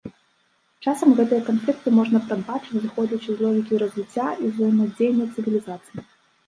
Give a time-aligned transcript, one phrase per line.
[0.85, 6.01] Часам гэтыя канфлікты можна прадбачыць зыходзячы з логікі развіцця і ўзаемадзеяння цывілізацый.